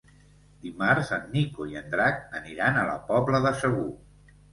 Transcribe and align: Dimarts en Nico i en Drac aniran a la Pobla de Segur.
Dimarts 0.61 1.11
en 1.17 1.27
Nico 1.35 1.67
i 1.73 1.77
en 1.81 1.91
Drac 1.91 2.17
aniran 2.39 2.79
a 2.79 2.87
la 2.89 2.95
Pobla 3.11 3.43
de 3.45 3.53
Segur. 3.61 3.87